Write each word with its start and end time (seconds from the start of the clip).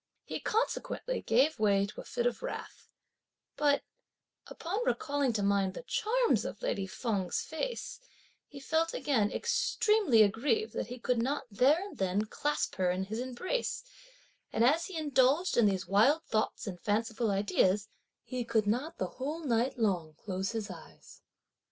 He 0.23 0.39
consequently 0.39 1.21
gave 1.21 1.59
way 1.59 1.85
to 1.85 2.01
a 2.01 2.03
fit 2.03 2.25
of 2.25 2.41
wrath; 2.41 2.89
but 3.55 3.83
upon 4.47 4.83
recalling 4.83 5.31
to 5.33 5.43
mind 5.43 5.75
the 5.75 5.83
charms 5.83 6.43
of 6.43 6.63
lady 6.63 6.87
Feng's 6.87 7.41
face, 7.43 7.99
he 8.47 8.59
felt 8.59 8.95
again 8.95 9.31
extremely 9.31 10.23
aggrieved 10.23 10.73
that 10.73 10.87
he 10.87 10.97
could 10.97 11.21
not 11.21 11.43
there 11.51 11.83
and 11.89 11.99
then 11.99 12.25
clasp 12.25 12.77
her 12.77 12.89
in 12.89 13.03
his 13.03 13.19
embrace, 13.19 13.83
and 14.51 14.63
as 14.65 14.87
he 14.87 14.97
indulged 14.97 15.55
in 15.55 15.67
these 15.67 15.85
wild 15.87 16.23
thoughts 16.23 16.65
and 16.65 16.81
fanciful 16.81 17.29
ideas, 17.29 17.87
he 18.23 18.43
could 18.43 18.65
not 18.65 18.97
the 18.97 19.05
whole 19.05 19.41
night 19.45 19.77
long 19.77 20.15
close 20.15 20.53
his 20.53 20.71
eyes. 20.71 21.21